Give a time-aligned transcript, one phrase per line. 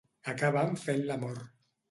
[0.31, 1.39] Acaben fent l'amor.